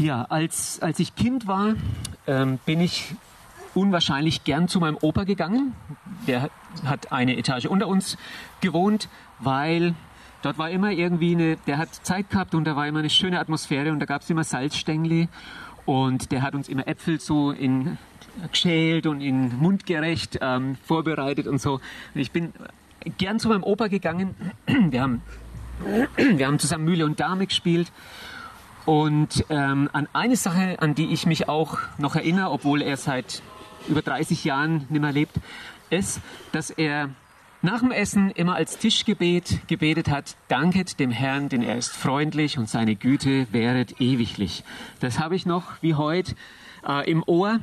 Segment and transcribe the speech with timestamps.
[0.00, 1.74] Ja, als, als ich Kind war,
[2.26, 3.14] ähm, bin ich
[3.74, 5.74] unwahrscheinlich gern zu meinem Opa gegangen.
[6.26, 6.48] Der
[6.86, 8.16] hat eine Etage unter uns
[8.62, 9.10] gewohnt,
[9.40, 9.94] weil
[10.40, 13.38] dort war immer irgendwie eine, der hat Zeit gehabt und da war immer eine schöne
[13.38, 15.28] Atmosphäre und da gab es immer Salzstängli
[15.84, 17.98] und der hat uns immer Äpfel so in
[18.50, 21.78] geschält und in mundgerecht ähm, vorbereitet und so.
[22.14, 22.54] Ich bin
[23.18, 24.34] gern zu meinem Opa gegangen.
[24.66, 25.20] Wir haben,
[26.16, 27.92] wir haben zusammen Mühle und Dame gespielt.
[28.90, 33.40] Und ähm, an eine Sache, an die ich mich auch noch erinnere, obwohl er seit
[33.86, 35.36] über 30 Jahren nicht mehr lebt,
[35.90, 37.10] ist, dass er
[37.62, 42.58] nach dem Essen immer als Tischgebet gebetet hat, danket dem Herrn, denn er ist freundlich
[42.58, 44.64] und seine Güte wäret ewiglich.
[44.98, 46.34] Das habe ich noch wie heute
[46.84, 47.60] äh, im Ohr.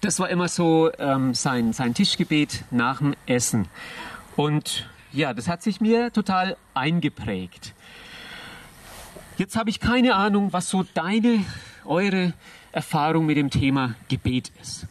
[0.00, 3.68] Das war immer so ähm, sein, sein Tischgebet nach dem Essen.
[4.36, 7.74] Und ja, das hat sich mir total eingeprägt.
[9.38, 11.44] Jetzt habe ich keine Ahnung, was so deine,
[11.86, 12.34] eure
[12.70, 14.86] Erfahrung mit dem Thema Gebet ist.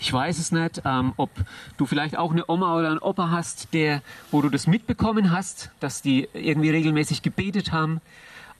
[0.00, 1.30] Ich weiß es nicht, ähm, ob
[1.76, 4.02] du vielleicht auch eine Oma oder einen Opa hast, der,
[4.32, 8.00] wo du das mitbekommen hast, dass die irgendwie regelmäßig gebetet haben.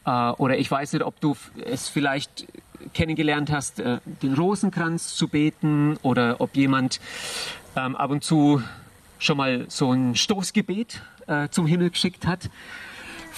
[0.06, 2.46] Äh, oder ich weiß nicht, ob du es vielleicht
[2.94, 7.00] kennengelernt hast, äh, den Rosenkranz zu beten oder ob jemand
[7.76, 8.62] ähm, ab und zu
[9.18, 12.50] schon mal so ein Stoßgebet äh, zum Himmel geschickt hat.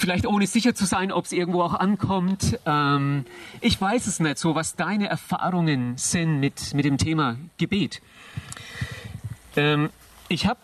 [0.01, 2.59] Vielleicht ohne sicher zu sein, ob es irgendwo auch ankommt.
[2.65, 3.23] Ähm,
[3.59, 8.01] ich weiß es nicht so, was deine Erfahrungen sind mit, mit dem Thema Gebet.
[9.55, 9.91] Ähm,
[10.27, 10.59] ich habe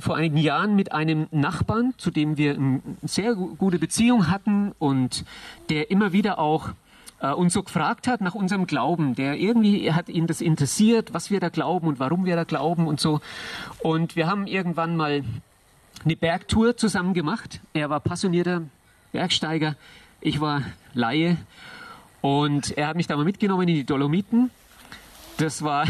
[0.00, 5.24] vor einigen Jahren mit einem Nachbarn, zu dem wir eine sehr gute Beziehung hatten und
[5.68, 6.70] der immer wieder auch
[7.20, 9.14] äh, uns so gefragt hat nach unserem Glauben.
[9.14, 12.88] Der irgendwie hat ihn das interessiert, was wir da glauben und warum wir da glauben
[12.88, 13.20] und so.
[13.84, 15.22] Und wir haben irgendwann mal
[16.04, 17.60] eine Bergtour zusammen gemacht.
[17.72, 18.62] Er war passionierter
[19.12, 19.76] Bergsteiger,
[20.20, 20.62] ich war
[20.94, 21.36] Laie.
[22.20, 24.50] Und er hat mich da mal mitgenommen in die Dolomiten.
[25.38, 25.86] Das war,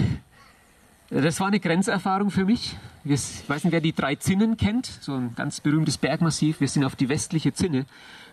[1.10, 2.76] das war eine Grenzerfahrung für mich.
[3.04, 6.60] Ich weiß nicht, wer die drei Zinnen kennt, so ein ganz berühmtes Bergmassiv.
[6.60, 7.84] Wir sind auf die westliche Zinne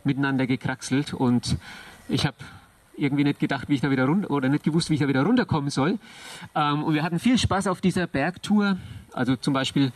[0.03, 1.57] miteinander gekraxelt und
[2.07, 2.37] ich habe
[2.99, 5.23] irgendwie nicht gedacht, wie ich da wieder runter oder nicht gewusst, wie ich da wieder
[5.23, 5.97] runterkommen soll.
[6.55, 8.77] Ähm, und wir hatten viel Spaß auf dieser Bergtour.
[9.13, 9.91] Also zum Beispiel,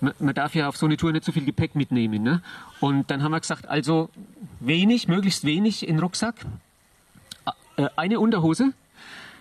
[0.00, 2.22] man, man darf ja auf so eine Tour nicht so viel Gepäck mitnehmen.
[2.22, 2.42] Ne?
[2.80, 4.10] Und dann haben wir gesagt, also
[4.60, 6.34] wenig, möglichst wenig in Rucksack,
[7.76, 8.72] äh, eine Unterhose.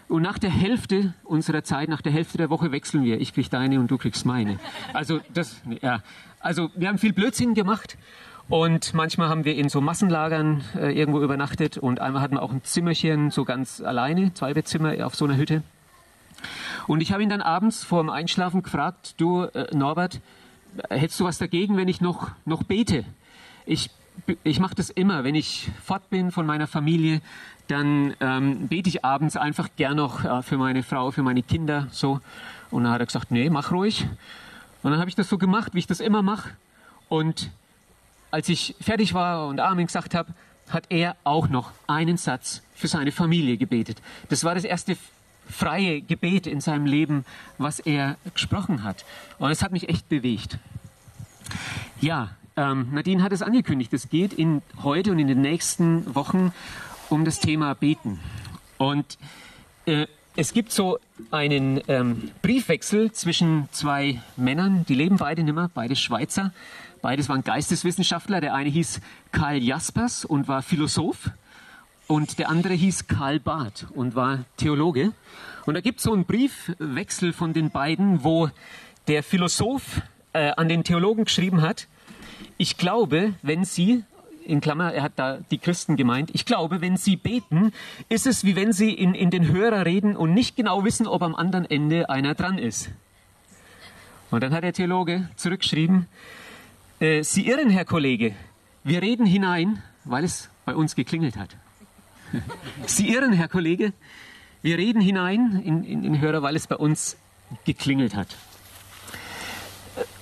[0.08, 3.22] Und nach der Hälfte unserer Zeit, nach der Hälfte der Woche wechseln wir.
[3.22, 4.60] Ich krieg deine und du kriegst meine.
[4.92, 6.02] Also das, ja.
[6.40, 7.96] Also wir haben viel Blödsinn gemacht
[8.50, 12.52] und manchmal haben wir in so Massenlagern äh, irgendwo übernachtet und einmal hatten wir auch
[12.52, 15.64] ein Zimmerchen so ganz alleine, zwei Bettzimmer auf so einer Hütte.
[16.88, 20.20] Und ich habe ihn dann abends vor dem Einschlafen gefragt, du äh, Norbert,
[20.90, 23.06] hättest du was dagegen, wenn ich noch, noch bete?
[23.68, 23.92] Ich,
[24.44, 27.22] ich mache das immer, wenn ich fort bin von meiner Familie,
[27.68, 31.88] dann ähm, bete ich abends einfach gern noch äh, für meine Frau, für meine Kinder
[31.92, 32.20] so.
[32.72, 34.08] Und dann hat er gesagt, nee, mach ruhig.
[34.82, 36.50] Und dann habe ich das so gemacht, wie ich das immer mache.
[37.10, 37.52] Und
[38.32, 40.34] als ich fertig war und Amen gesagt habe,
[40.70, 44.02] hat er auch noch einen Satz für seine Familie gebetet.
[44.30, 44.98] Das war das erste
[45.50, 47.26] freie Gebet in seinem Leben,
[47.58, 49.04] was er gesprochen hat.
[49.40, 50.60] Und es hat mich echt bewegt.
[52.00, 53.92] Ja, ähm, Nadine hat es angekündigt.
[53.94, 56.54] Es geht in heute und in den nächsten Wochen
[57.10, 58.20] um das Thema Beten.
[58.78, 59.18] Und
[59.86, 61.00] äh, es gibt so
[61.32, 66.54] einen ähm, Briefwechsel zwischen zwei Männern, die leben beide nimmer, beide Schweizer.
[67.02, 68.42] Beides waren Geisteswissenschaftler.
[68.42, 69.02] Der eine hieß
[69.32, 71.32] Karl Jaspers und war Philosoph.
[72.08, 75.14] Und der andere hieß Karl Barth und war Theologe.
[75.66, 78.50] Und da gibt es so einen Briefwechsel von den beiden, wo
[79.08, 80.02] der Philosoph
[80.34, 81.88] äh, an den Theologen geschrieben hat,
[82.58, 84.04] ich glaube, wenn Sie,
[84.44, 87.72] in Klammer, er hat da die Christen gemeint, ich glaube, wenn Sie beten,
[88.10, 91.22] ist es wie wenn Sie in, in den Hörer reden und nicht genau wissen, ob
[91.22, 92.90] am anderen Ende einer dran ist.
[94.32, 96.08] Und dann hat der Theologe zurückgeschrieben,
[97.00, 98.36] äh, Sie irren, Herr Kollege.
[98.84, 101.56] Wir reden hinein, weil es bei uns geklingelt hat.
[102.86, 103.94] Sie irren, Herr Kollege.
[104.62, 107.18] Wir reden hinein in, in den Hörer, weil es bei uns
[107.66, 108.36] geklingelt hat.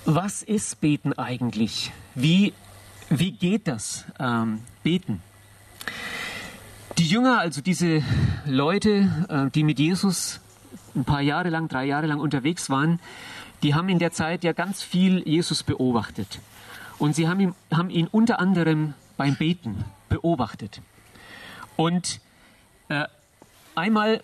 [0.05, 1.91] Was ist Beten eigentlich?
[2.15, 2.53] Wie,
[3.09, 5.21] wie geht das ähm, Beten?
[6.97, 8.03] Die Jünger, also diese
[8.45, 10.39] Leute, äh, die mit Jesus
[10.95, 12.99] ein paar Jahre lang, drei Jahre lang unterwegs waren,
[13.63, 16.39] die haben in der Zeit ja ganz viel Jesus beobachtet.
[16.99, 20.81] Und sie haben ihn, haben ihn unter anderem beim Beten beobachtet.
[21.75, 22.19] Und
[22.89, 23.05] äh,
[23.75, 24.23] einmal,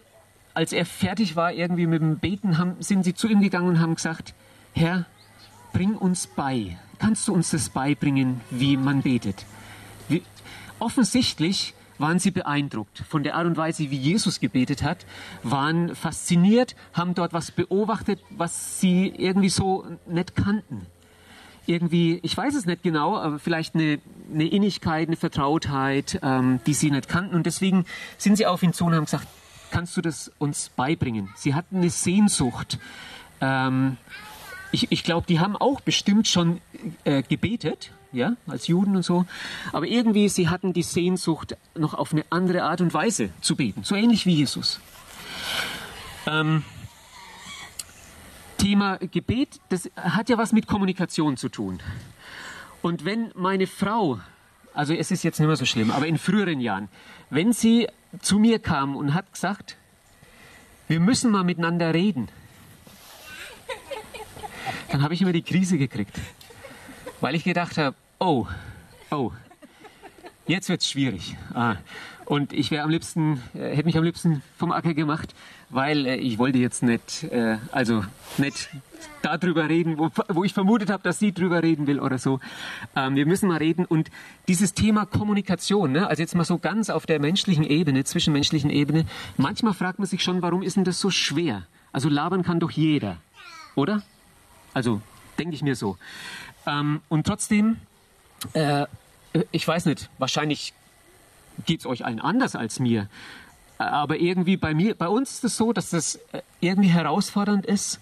[0.53, 3.79] als er fertig war irgendwie mit dem Beten, haben, sind sie zu ihm gegangen und
[3.79, 4.33] haben gesagt,
[4.73, 5.05] Herr,
[5.71, 6.77] bring uns bei.
[6.99, 9.45] Kannst du uns das beibringen, wie man betet?
[10.07, 10.23] Wie,
[10.79, 15.05] offensichtlich waren sie beeindruckt von der Art und Weise, wie Jesus gebetet hat,
[15.43, 20.87] waren fasziniert, haben dort was beobachtet, was sie irgendwie so nicht kannten.
[21.65, 23.99] Irgendwie, ich weiß es nicht genau, aber vielleicht eine,
[24.33, 27.35] eine Innigkeit, eine Vertrautheit, ähm, die sie nicht kannten.
[27.35, 27.85] Und deswegen
[28.17, 29.27] sind sie auf ihn zu und haben gesagt,
[29.71, 31.29] kannst du das uns beibringen?
[31.35, 32.79] Sie hatten eine Sehnsucht.
[33.41, 33.97] Ähm,
[34.71, 36.59] ich, ich glaube, die haben auch bestimmt schon
[37.05, 39.25] äh, gebetet, ja, als Juden und so.
[39.71, 43.83] Aber irgendwie, sie hatten die Sehnsucht, noch auf eine andere Art und Weise zu beten.
[43.83, 44.79] So ähnlich wie Jesus.
[46.27, 46.63] Ähm,
[48.63, 51.81] Thema Gebet, das hat ja was mit Kommunikation zu tun.
[52.81, 54.21] Und wenn meine Frau,
[54.73, 56.87] also es ist jetzt nicht mehr so schlimm, aber in früheren Jahren,
[57.29, 57.89] wenn sie
[58.21, 59.75] zu mir kam und hat gesagt,
[60.87, 62.29] wir müssen mal miteinander reden,
[64.91, 66.17] dann habe ich immer die Krise gekriegt,
[67.19, 68.47] weil ich gedacht habe, oh,
[69.11, 69.33] oh,
[70.47, 71.35] jetzt wird es schwierig.
[71.53, 71.75] Ah,
[72.23, 75.35] und ich wäre am liebsten, äh, hätte mich am liebsten vom Acker gemacht,
[75.73, 78.03] weil äh, ich wollte jetzt nicht, äh, also
[78.37, 78.69] nicht
[79.21, 82.39] darüber reden, wo, wo ich vermutet habe, dass sie drüber reden will oder so.
[82.95, 83.85] Ähm, wir müssen mal reden.
[83.85, 84.11] Und
[84.47, 89.05] dieses Thema Kommunikation, ne, also jetzt mal so ganz auf der menschlichen Ebene, zwischenmenschlichen Ebene,
[89.37, 91.63] manchmal fragt man sich schon, warum ist denn das so schwer?
[91.91, 93.17] Also labern kann doch jeder,
[93.75, 94.03] oder?
[94.73, 95.01] Also
[95.37, 95.97] denke ich mir so.
[96.65, 97.77] Ähm, und trotzdem,
[98.53, 98.85] äh,
[99.51, 100.73] ich weiß nicht, wahrscheinlich
[101.65, 103.07] geht es euch allen anders als mir.
[103.91, 107.99] Aber irgendwie bei mir, bei uns ist es so, dass das äh, irgendwie herausfordernd ist,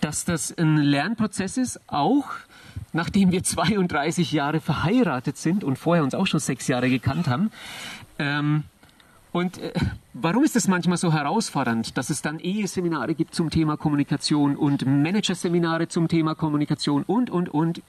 [0.00, 2.26] dass das ein Lernprozess ist, auch
[2.92, 7.50] nachdem wir 32 Jahre verheiratet sind und vorher uns auch schon sechs Jahre gekannt haben.
[8.18, 8.64] Ähm,
[9.32, 9.72] und äh,
[10.12, 14.84] warum ist es manchmal so herausfordernd, dass es dann Eheseminare gibt zum Thema Kommunikation und
[14.84, 17.82] Managerseminare zum Thema Kommunikation und, und, und.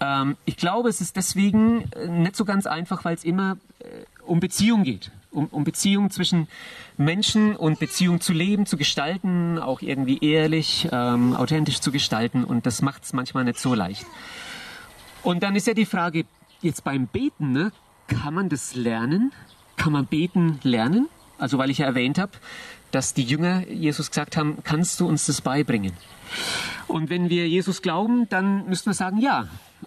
[0.00, 3.84] Ähm, ich glaube, es ist deswegen äh, nicht so ganz einfach, weil es immer äh,
[4.26, 5.10] um Beziehung geht.
[5.38, 6.48] Um, um Beziehung zwischen
[6.96, 12.42] Menschen und Beziehung zu leben, zu gestalten, auch irgendwie ehrlich, ähm, authentisch zu gestalten.
[12.42, 14.04] Und das macht es manchmal nicht so leicht.
[15.22, 16.24] Und dann ist ja die Frage,
[16.60, 17.70] jetzt beim Beten, ne,
[18.08, 19.32] kann man das lernen?
[19.76, 21.08] Kann man beten lernen?
[21.38, 22.32] Also weil ich ja erwähnt habe,
[22.90, 25.92] dass die Jünger Jesus gesagt haben, kannst du uns das beibringen?
[26.88, 29.46] Und wenn wir Jesus glauben, dann müssen wir sagen, ja,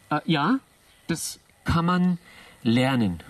[0.10, 0.60] äh, ja,
[1.08, 2.18] das kann man
[2.64, 3.22] lernen.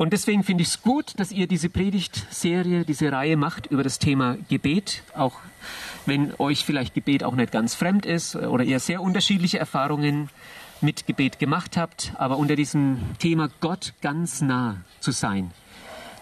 [0.00, 3.98] Und deswegen finde ich es gut, dass ihr diese Predigtserie, diese Reihe macht über das
[3.98, 5.34] Thema Gebet, auch
[6.06, 10.30] wenn euch vielleicht Gebet auch nicht ganz fremd ist oder ihr sehr unterschiedliche Erfahrungen
[10.80, 15.50] mit Gebet gemacht habt, aber unter diesem Thema Gott ganz nah zu sein.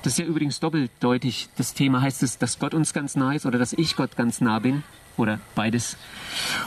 [0.02, 1.48] Das ist ja übrigens doppeldeutig.
[1.56, 4.40] Das Thema heißt es, dass Gott uns ganz nah ist oder dass ich Gott ganz
[4.40, 4.82] nah bin
[5.16, 5.96] oder beides.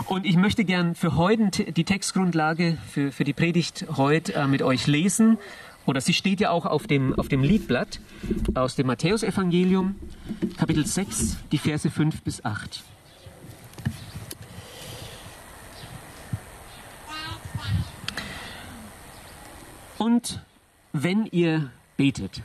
[0.05, 4.61] Und ich möchte gern für heute die Textgrundlage für, für die Predigt heute äh, mit
[4.61, 5.37] euch lesen.
[5.85, 7.99] Oder sie steht ja auch auf dem, auf dem Liedblatt
[8.53, 9.95] aus dem Matthäusevangelium,
[10.57, 12.83] Kapitel 6, die Verse 5 bis 8.
[19.97, 20.41] Und
[20.93, 22.41] wenn ihr betet,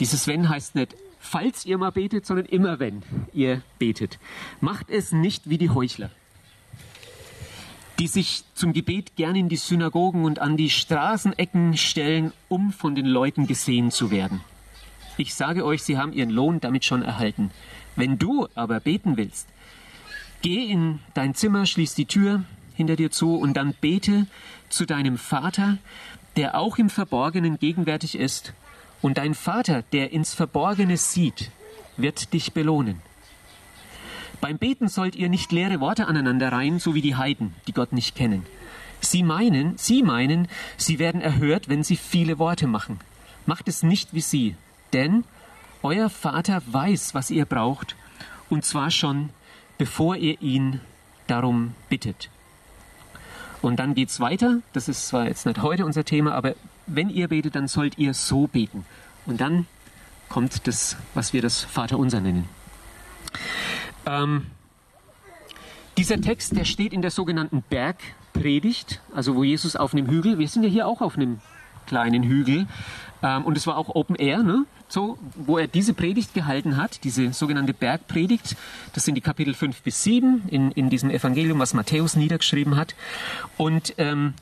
[0.00, 0.94] dieses wenn heißt nicht
[1.26, 4.18] falls ihr mal betet, sondern immer wenn ihr betet.
[4.60, 6.10] Macht es nicht wie die Heuchler,
[7.98, 12.94] die sich zum Gebet gern in die Synagogen und an die Straßenecken stellen, um von
[12.94, 14.42] den Leuten gesehen zu werden.
[15.16, 17.50] Ich sage euch, sie haben ihren Lohn damit schon erhalten.
[17.94, 19.48] Wenn du aber beten willst,
[20.42, 24.26] geh in dein Zimmer, schließ die Tür hinter dir zu und dann bete
[24.68, 25.78] zu deinem Vater,
[26.36, 28.52] der auch im Verborgenen gegenwärtig ist
[29.00, 31.50] und dein Vater, der ins Verborgene sieht,
[31.96, 33.00] wird dich belohnen.
[34.40, 37.92] Beim Beten sollt ihr nicht leere Worte aneinander reihen, so wie die Heiden, die Gott
[37.92, 38.44] nicht kennen.
[39.00, 42.98] Sie meinen, sie meinen, sie werden erhört, wenn sie viele Worte machen.
[43.46, 44.56] Macht es nicht wie sie,
[44.92, 45.24] denn
[45.82, 47.96] euer Vater weiß, was ihr braucht,
[48.48, 49.30] und zwar schon,
[49.78, 50.80] bevor ihr ihn
[51.26, 52.30] darum bittet.
[53.62, 54.60] Und dann geht's weiter.
[54.72, 56.54] Das ist zwar jetzt nicht heute unser Thema, aber
[56.86, 58.84] wenn ihr betet, dann sollt ihr so beten.
[59.26, 59.66] Und dann
[60.28, 62.48] kommt das, was wir das Vaterunser nennen.
[64.06, 64.46] Ähm,
[65.98, 70.48] dieser Text, der steht in der sogenannten Bergpredigt, also wo Jesus auf einem Hügel, wir
[70.48, 71.40] sind ja hier auch auf einem
[71.86, 72.66] kleinen Hügel,
[73.22, 74.66] ähm, und es war auch Open Air, ne?
[74.88, 78.56] so, wo er diese Predigt gehalten hat, diese sogenannte Bergpredigt.
[78.92, 82.94] Das sind die Kapitel 5 bis 7 in, in diesem Evangelium, was Matthäus niedergeschrieben hat.
[83.56, 84.34] Und ähm,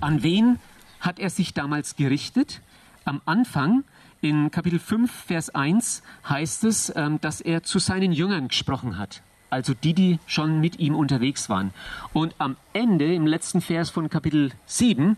[0.00, 0.58] an wen
[1.00, 2.60] hat er sich damals gerichtet?
[3.04, 3.84] Am Anfang,
[4.24, 9.22] in Kapitel 5, Vers 1, heißt es, ähm, dass er zu seinen Jüngern gesprochen hat.
[9.50, 11.72] Also die, die schon mit ihm unterwegs waren.
[12.12, 15.16] Und am Ende, im letzten Vers von Kapitel 7,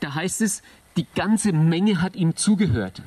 [0.00, 0.62] da heißt es,
[0.96, 3.02] die ganze Menge hat ihm zugehört.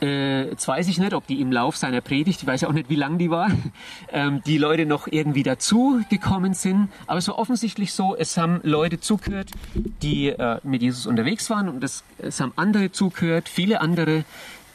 [0.00, 2.72] Äh, jetzt weiß ich nicht, ob die im Lauf seiner Predigt, ich weiß ja auch
[2.72, 3.50] nicht, wie lang die war,
[4.12, 6.88] ähm, die Leute noch irgendwie dazu gekommen sind.
[7.06, 11.68] Aber es war offensichtlich so, es haben Leute zugehört, die äh, mit Jesus unterwegs waren
[11.68, 14.24] und es, es haben andere zugehört, viele andere,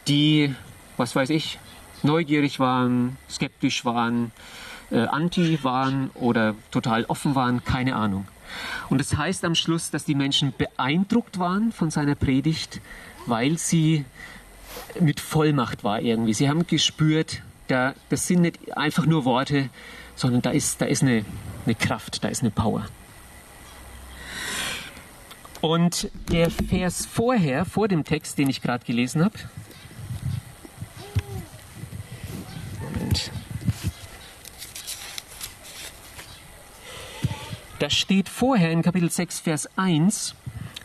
[0.07, 0.53] die,
[0.97, 1.59] was weiß ich,
[2.03, 4.31] neugierig waren, skeptisch waren,
[4.91, 8.27] äh, anti waren oder total offen waren, keine Ahnung.
[8.89, 12.79] Und das heißt am Schluss, dass die Menschen beeindruckt waren von seiner Predigt,
[13.25, 14.05] weil sie
[14.99, 16.33] mit Vollmacht war irgendwie.
[16.33, 19.69] Sie haben gespürt, da, das sind nicht einfach nur Worte,
[20.15, 21.25] sondern da ist, da ist eine,
[21.65, 22.85] eine Kraft, da ist eine Power.
[25.61, 29.37] Und der Vers vorher, vor dem Text, den ich gerade gelesen habe.
[37.79, 40.35] Da steht vorher in Kapitel 6, Vers 1,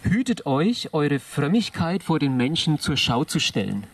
[0.03, 3.85] Hütet euch, eure Frömmigkeit vor den Menschen zur Schau zu stellen.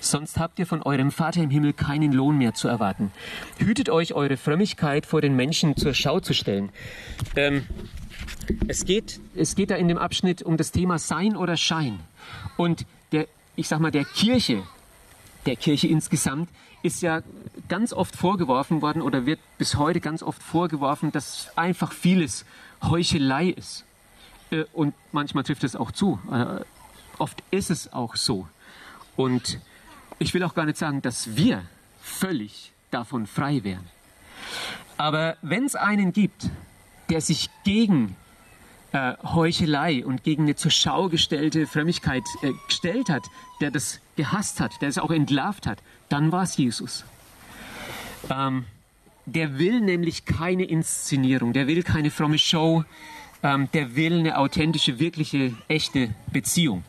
[0.00, 3.12] Sonst habt ihr von eurem Vater im Himmel keinen Lohn mehr zu erwarten.
[3.58, 6.70] Hütet euch, eure Frömmigkeit vor den Menschen zur Schau zu stellen.
[7.36, 7.66] Ähm,
[8.66, 12.00] es, geht, es geht da in dem Abschnitt um das Thema Sein oder Schein.
[12.56, 14.64] Und der, ich sag mal, der Kirche,
[15.46, 16.48] der Kirche insgesamt,
[16.82, 17.22] ist ja
[17.68, 22.44] ganz oft vorgeworfen worden oder wird bis heute ganz oft vorgeworfen, dass einfach vieles
[22.82, 23.84] Heuchelei ist.
[24.50, 26.18] Äh, und manchmal trifft es auch zu.
[26.30, 26.64] Äh,
[27.18, 28.48] oft ist es auch so.
[29.16, 29.58] Und
[30.18, 31.62] ich will auch gar nicht sagen, dass wir
[32.00, 33.86] völlig davon frei wären.
[34.96, 36.50] Aber wenn es einen gibt,
[37.08, 38.16] der sich gegen
[38.92, 43.22] äh, Heuchelei und gegen eine zur Schau gestellte Frömmigkeit äh, gestellt hat,
[43.60, 45.78] der das gehasst hat, der es auch entlarvt hat,
[46.08, 47.04] dann war es Jesus.
[48.28, 48.64] Ähm,
[49.26, 52.84] der will nämlich keine Inszenierung, der will keine fromme Show,
[53.42, 56.84] ähm, der will eine authentische, wirkliche, echte Beziehung.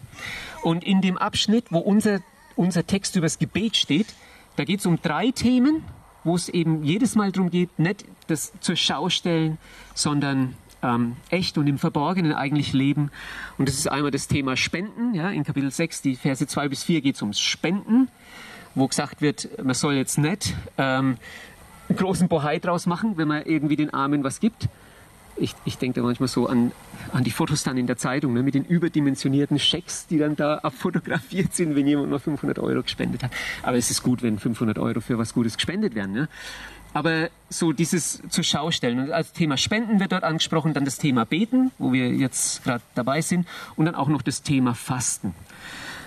[0.64, 2.20] Und in dem Abschnitt, wo unser,
[2.56, 4.08] unser Text über das Gebet steht,
[4.56, 5.84] da geht es um drei Themen,
[6.24, 9.58] wo es eben jedes Mal darum geht, nicht das zur Schau stellen,
[9.96, 13.12] sondern ähm, echt und im Verborgenen eigentlich leben.
[13.58, 15.14] Und das ist einmal das Thema Spenden.
[15.14, 18.10] Ja, in Kapitel 6, die Verse 2 bis 4 geht es ums Spenden,
[18.76, 21.18] wo gesagt wird, man soll jetzt nicht ähm,
[21.90, 24.70] einen großen Bohai draus machen, wenn man irgendwie den Armen was gibt,
[25.36, 26.72] ich, ich denke da manchmal so an,
[27.12, 30.58] an die Fotos dann in der Zeitung ne, mit den überdimensionierten Schecks, die dann da
[30.60, 33.32] abfotografiert sind, wenn jemand mal 500 Euro gespendet hat.
[33.64, 36.14] Aber es ist gut, wenn 500 Euro für was Gutes gespendet werden.
[36.14, 36.30] Ne?
[36.94, 39.00] Aber so dieses zur Schau stellen.
[39.00, 42.84] Und als Thema Spenden wird dort angesprochen, dann das Thema Beten, wo wir jetzt gerade
[42.96, 45.34] dabei sind, und dann auch noch das Thema Fasten.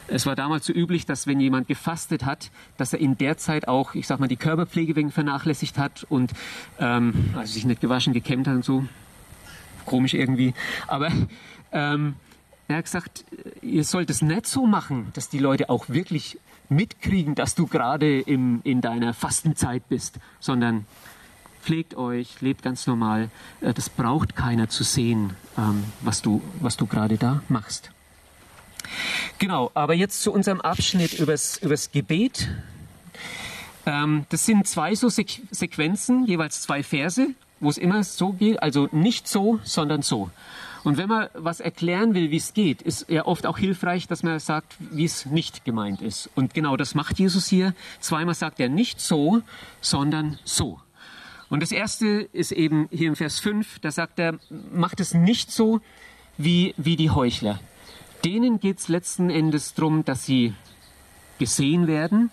[0.06, 3.68] Es war damals so üblich, dass wenn jemand gefastet hat, dass er in der Zeit
[3.68, 6.32] auch, ich sag mal, die Körperpflege wegen vernachlässigt hat und
[6.78, 8.84] ähm, also sich nicht gewaschen, gekämmt hat und so
[9.84, 10.54] komisch irgendwie.
[10.86, 11.10] Aber
[11.72, 12.16] ähm,
[12.68, 13.24] er hat gesagt,
[13.62, 16.38] ihr sollt es nicht so machen, dass die Leute auch wirklich
[16.68, 20.86] mitkriegen, dass du gerade in deiner Fastenzeit bist, sondern
[21.64, 23.30] pflegt euch, lebt ganz normal.
[23.60, 27.90] Äh, das braucht keiner zu sehen, ähm, was du, was du gerade da machst.
[29.38, 32.48] Genau, aber jetzt zu unserem Abschnitt übers, übers Gebet.
[33.86, 37.28] Ähm, das sind zwei so Sequenzen, jeweils zwei Verse
[37.60, 40.30] wo es immer so geht, also nicht so, sondern so.
[40.84, 44.22] Und wenn man was erklären will, wie es geht, ist ja oft auch hilfreich, dass
[44.22, 46.28] man sagt, wie es nicht gemeint ist.
[46.34, 47.74] Und genau das macht Jesus hier.
[48.00, 49.40] Zweimal sagt er nicht so,
[49.80, 50.78] sondern so.
[51.48, 54.38] Und das erste ist eben hier im Vers 5, da sagt er,
[54.72, 55.80] macht es nicht so
[56.36, 57.60] wie, wie die Heuchler.
[58.24, 60.54] Denen geht es letzten Endes darum, dass sie
[61.38, 62.30] gesehen werden,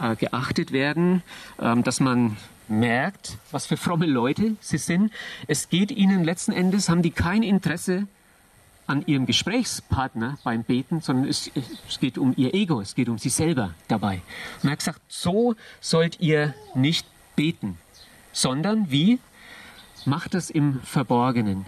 [0.00, 1.22] äh, geachtet werden,
[1.58, 2.36] äh, dass man
[2.68, 5.12] merkt, was für fromme Leute sie sind.
[5.46, 8.06] Es geht ihnen letzten Endes, haben die kein Interesse
[8.86, 11.50] an ihrem Gesprächspartner beim Beten, sondern es,
[11.88, 14.22] es geht um ihr Ego, es geht um sie selber dabei.
[14.62, 17.06] Und er hat gesagt, so sollt ihr nicht
[17.36, 17.78] beten,
[18.32, 19.18] sondern wie?
[20.06, 21.66] Macht das im Verborgenen.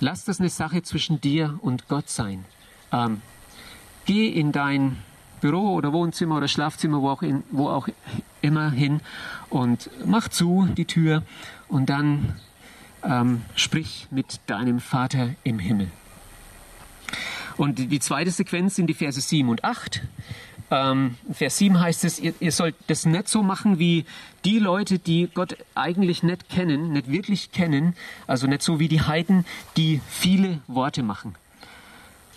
[0.00, 2.44] Lass das eine Sache zwischen dir und Gott sein.
[2.92, 3.22] Ähm,
[4.04, 4.96] geh in dein
[5.40, 7.88] Büro oder Wohnzimmer oder Schlafzimmer, wo auch, in, wo auch
[8.40, 9.00] immer hin
[9.50, 11.22] und mach zu die Tür
[11.68, 12.36] und dann
[13.02, 15.90] ähm, sprich mit deinem Vater im Himmel.
[17.56, 20.02] Und die zweite Sequenz sind die Verse 7 und 8.
[20.70, 24.04] Ähm, Vers 7 heißt es, ihr, ihr, sollt das nicht so machen wie
[24.44, 27.94] die Leute, die Gott eigentlich nicht kennen, nicht wirklich kennen,
[28.26, 29.44] also nicht so wie die Heiden,
[29.76, 31.34] die viele Worte machen.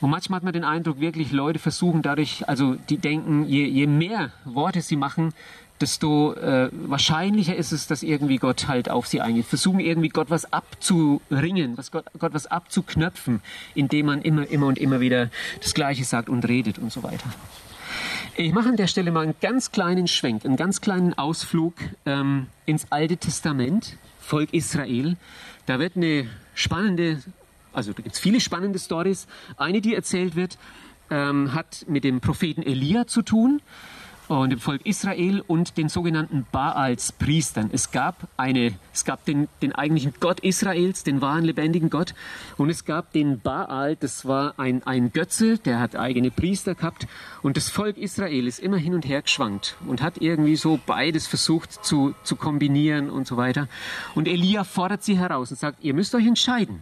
[0.01, 3.87] Und manchmal hat man den Eindruck, wirklich Leute versuchen dadurch, also die denken, je, je
[3.87, 5.33] mehr Worte sie machen,
[5.79, 9.45] desto äh, wahrscheinlicher ist es, dass irgendwie Gott halt auf sie eingeht.
[9.45, 13.41] Versuchen irgendwie Gott was abzuringen, was Gott, Gott was abzuknöpfen,
[13.75, 15.29] indem man immer, immer und immer wieder
[15.61, 17.29] das Gleiche sagt und redet und so weiter.
[18.37, 21.73] Ich mache an der Stelle mal einen ganz kleinen Schwenk, einen ganz kleinen Ausflug
[22.05, 25.17] ähm, ins Alte Testament, Volk Israel.
[25.65, 27.21] Da wird eine spannende,
[27.73, 29.27] also da gibt es viele spannende Stories.
[29.57, 30.57] Eine, die erzählt wird,
[31.09, 33.61] ähm, hat mit dem Propheten Elia zu tun
[34.39, 37.69] und dem Volk Israel und den sogenannten Baals Priestern.
[37.73, 42.13] Es gab eine, es gab den, den eigentlichen Gott Israels, den wahren lebendigen Gott,
[42.57, 47.07] und es gab den Baal, das war ein, ein Götze, der hat eigene Priester gehabt,
[47.41, 51.27] und das Volk Israel ist immer hin und her geschwankt und hat irgendwie so beides
[51.27, 53.67] versucht zu, zu kombinieren und so weiter.
[54.15, 56.81] Und Elia fordert sie heraus und sagt, ihr müsst euch entscheiden,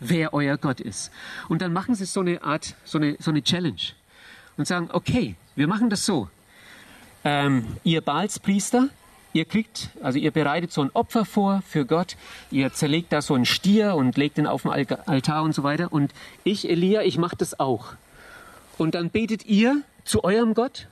[0.00, 1.10] wer euer Gott ist.
[1.48, 3.80] Und dann machen sie so eine Art, so eine, so eine Challenge
[4.56, 6.28] und sagen, okay, wir machen das so
[7.24, 8.88] ähm, ihr Balspriester,
[9.32, 12.16] ihr kriegt, also ihr bereitet so ein Opfer vor für Gott,
[12.50, 15.92] ihr zerlegt da so einen Stier und legt ihn auf den Altar und so weiter.
[15.92, 16.12] Und
[16.44, 17.94] ich, Elia, ich mache das auch.
[18.78, 20.88] Und dann betet ihr zu eurem Gott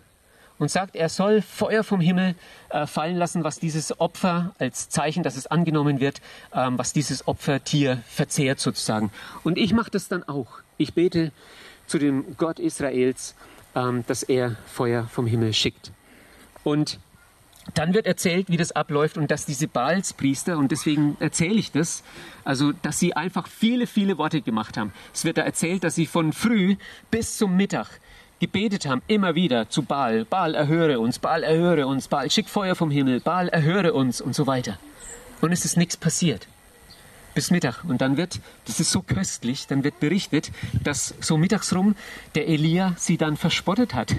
[0.58, 2.34] und sagt, er soll Feuer vom Himmel
[2.70, 6.20] äh, fallen lassen, was dieses Opfer als Zeichen, dass es angenommen wird,
[6.54, 9.10] ähm, was dieses Opfertier verzehrt sozusagen.
[9.44, 10.60] Und ich mache das dann auch.
[10.76, 11.32] Ich bete
[11.86, 13.34] zu dem Gott Israels,
[13.74, 15.92] ähm, dass er Feuer vom Himmel schickt.
[16.64, 16.98] Und
[17.74, 22.02] dann wird erzählt, wie das abläuft und dass diese Baalspriester, und deswegen erzähle ich das,
[22.44, 24.92] also dass sie einfach viele, viele Worte gemacht haben.
[25.12, 26.76] Es wird da erzählt, dass sie von früh
[27.10, 27.88] bis zum Mittag
[28.40, 30.24] gebetet haben, immer wieder zu Baal.
[30.24, 34.34] Baal, erhöre uns, Baal, erhöre uns, Baal, schick Feuer vom Himmel, Baal, erhöre uns und
[34.34, 34.78] so weiter.
[35.40, 36.46] Und es ist nichts passiert.
[37.34, 37.84] Bis Mittag.
[37.84, 40.50] Und dann wird, das ist so köstlich, dann wird berichtet,
[40.82, 41.94] dass so mittags rum
[42.34, 44.14] der Elia sie dann verspottet hat.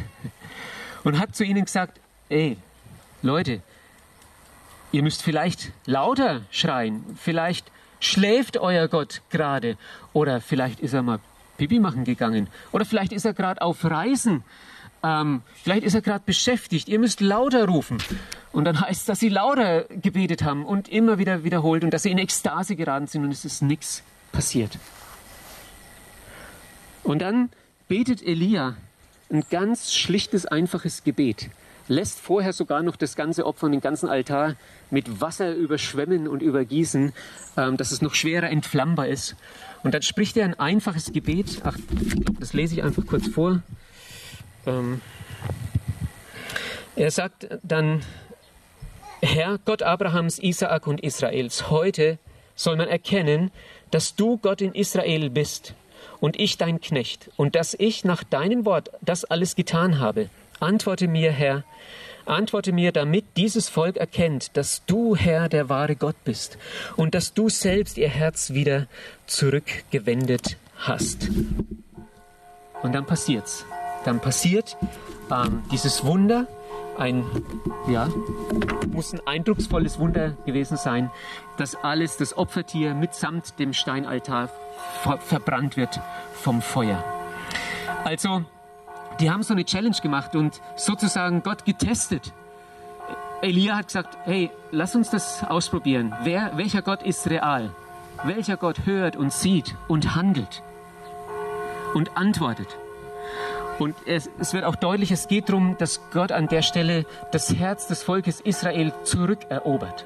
[1.04, 2.00] Und hat zu ihnen gesagt,
[2.30, 2.58] ey,
[3.22, 3.62] Leute,
[4.92, 9.78] ihr müsst vielleicht lauter schreien, vielleicht schläft euer Gott gerade
[10.14, 11.20] oder vielleicht ist er mal
[11.60, 14.44] Pipi machen gegangen oder vielleicht ist er gerade auf Reisen,
[15.04, 18.00] ähm, vielleicht ist er gerade beschäftigt, ihr müsst lauter rufen.
[18.52, 22.04] Und dann heißt es, dass sie lauter gebetet haben und immer wieder wiederholt und dass
[22.04, 24.80] sie in Ekstase geraten sind und es ist nichts passiert.
[27.04, 27.50] Und dann
[27.88, 28.76] betet Elia
[29.32, 31.50] ein ganz schlichtes, einfaches Gebet
[31.90, 34.56] lässt vorher sogar noch das ganze Opfer und den ganzen Altar
[34.92, 37.12] mit Wasser überschwemmen und übergießen,
[37.58, 39.36] ähm, dass es noch schwerer entflammbar ist.
[39.84, 41.62] Und dann spricht er ein einfaches Gebet.
[41.64, 41.78] Ach,
[42.40, 43.62] das lese ich einfach kurz vor.
[44.66, 45.02] Ähm,
[46.96, 48.02] er sagt dann,
[49.22, 52.20] Herr Gott Abrahams, Isaak und Israels, heute
[52.56, 53.52] soll man erkennen,
[53.92, 55.74] dass du Gott in Israel bist
[56.20, 60.30] und ich dein Knecht und dass ich nach deinem Wort das alles getan habe.
[60.60, 61.64] Antworte mir, Herr,
[62.30, 66.58] antworte mir, damit dieses Volk erkennt, dass du, Herr, der wahre Gott bist
[66.96, 68.88] und dass du selbst ihr Herz wieder
[69.26, 71.30] zurückgewendet hast.
[72.82, 73.66] Und dann passiert's.
[74.06, 74.78] Dann passiert
[75.32, 76.48] ähm, dieses Wunder,
[76.98, 77.26] ein,
[77.88, 78.10] ja,
[78.92, 81.12] muss ein eindrucksvolles Wunder gewesen sein,
[81.58, 84.50] dass alles, das Opfertier mitsamt dem Steinaltar
[85.02, 86.00] ver verbrannt wird
[86.34, 87.04] vom Feuer.
[88.04, 88.44] Also,
[89.20, 92.34] die haben so eine Challenge gemacht und sozusagen Gott getestet.
[93.42, 96.14] Elia hat gesagt, hey, lass uns das ausprobieren.
[96.24, 97.72] Wer, welcher Gott ist real?
[98.24, 100.62] Welcher Gott hört und sieht und handelt
[101.94, 102.78] und antwortet?
[103.78, 107.56] Und es, es wird auch deutlich, es geht darum, dass Gott an der Stelle das
[107.56, 110.06] Herz des Volkes Israel zurückerobert.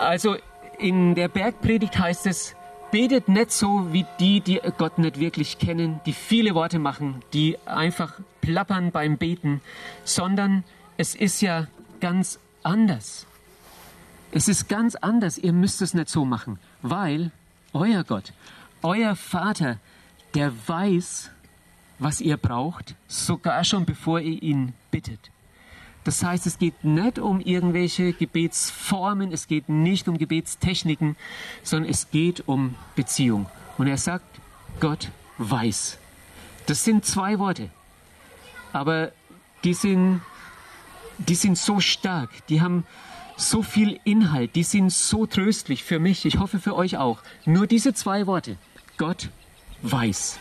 [0.00, 0.36] Also
[0.78, 2.56] in der Bergpredigt heißt es,
[2.90, 7.58] betet nicht so wie die, die Gott nicht wirklich kennen, die viele Worte machen, die
[7.66, 9.60] einfach plappern beim Beten,
[10.04, 10.64] sondern
[10.96, 11.66] es ist ja
[12.00, 13.26] ganz anders.
[14.32, 15.38] Es ist ganz anders.
[15.38, 17.30] Ihr müsst es nicht so machen, weil
[17.72, 18.32] euer Gott,
[18.82, 19.78] euer Vater,
[20.34, 21.30] der weiß,
[21.98, 25.30] was ihr braucht, sogar schon bevor ihr ihn bittet.
[26.04, 31.16] Das heißt, es geht nicht um irgendwelche Gebetsformen, es geht nicht um Gebetstechniken,
[31.62, 33.46] sondern es geht um Beziehung.
[33.76, 34.24] Und er sagt,
[34.80, 35.98] Gott weiß.
[36.66, 37.70] Das sind zwei Worte,
[38.72, 39.12] aber
[39.64, 40.22] die sind,
[41.18, 42.86] die sind so stark, die haben
[43.36, 47.18] so viel Inhalt, die sind so tröstlich für mich, ich hoffe für euch auch.
[47.44, 48.56] Nur diese zwei Worte,
[48.96, 49.30] Gott
[49.82, 50.38] weiß.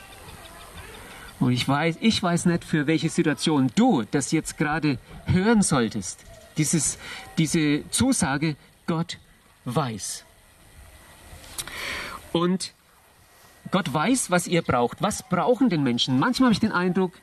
[1.40, 6.20] Und ich weiß, ich weiß nicht, für welche Situation du das jetzt gerade hören solltest.
[6.58, 6.98] Dieses,
[7.38, 9.18] diese Zusage, Gott
[9.66, 10.26] weiß.
[12.34, 12.74] Und
[13.72, 15.02] Gott weiß, was ihr braucht.
[15.02, 16.20] Was brauchen denn Menschen?
[16.20, 17.14] Manchmal habe ich den Eindruck,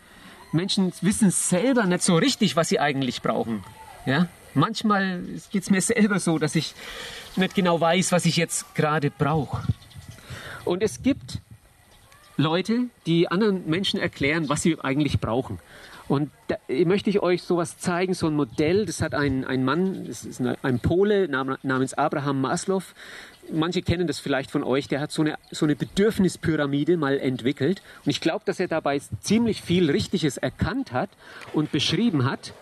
[0.53, 3.65] Menschen wissen selber nicht so richtig, was sie eigentlich brauchen.
[4.07, 4.29] Ja?
[4.55, 6.75] Manchmal geht es mir selber so, dass ich
[7.37, 9.63] nicht genau weiß, was ich jetzt gerade brauche.
[10.65, 11.41] Und es gibt
[12.37, 15.59] Leute, die anderen Menschen erklären, was sie eigentlich brauchen.
[16.09, 18.87] Und da möchte ich euch sowas zeigen, so ein Modell.
[18.87, 22.83] Das hat ein, ein Mann, das ist ein Pole namens Abraham Maslow.
[23.53, 24.87] Manche kennen das vielleicht von euch.
[24.87, 27.83] Der hat so eine, so eine Bedürfnispyramide mal entwickelt.
[28.05, 31.11] Und ich glaube, dass er dabei ziemlich viel Richtiges erkannt hat
[31.53, 32.53] und beschrieben hat.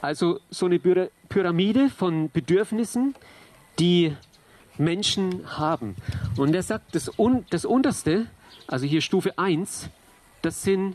[0.00, 0.80] Also so eine
[1.28, 3.14] Pyramide von Bedürfnissen,
[3.78, 4.16] die
[4.76, 5.94] Menschen haben.
[6.36, 8.26] Und er sagt, das, un, das unterste,
[8.70, 9.90] also hier Stufe 1,
[10.42, 10.94] das sind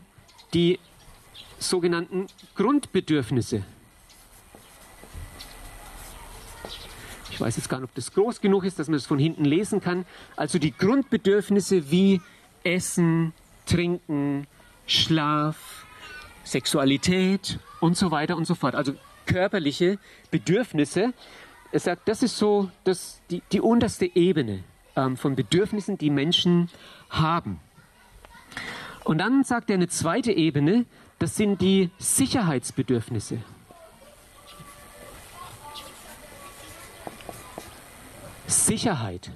[0.54, 0.78] die
[1.58, 3.64] sogenannten Grundbedürfnisse.
[7.30, 9.44] Ich weiß jetzt gar nicht, ob das groß genug ist, dass man es von hinten
[9.44, 10.06] lesen kann.
[10.36, 12.22] Also die Grundbedürfnisse wie
[12.64, 13.34] Essen,
[13.66, 14.46] Trinken,
[14.86, 15.84] Schlaf,
[16.44, 18.74] Sexualität und so weiter und so fort.
[18.74, 18.94] Also
[19.26, 19.98] körperliche
[20.30, 21.12] Bedürfnisse.
[21.72, 24.64] Er sagt, das ist so das, die, die unterste Ebene
[24.96, 26.70] ähm, von Bedürfnissen, die Menschen
[27.10, 27.60] haben.
[29.06, 30.84] Und dann sagt er eine zweite Ebene,
[31.20, 33.38] das sind die Sicherheitsbedürfnisse.
[38.48, 39.30] Sicherheit.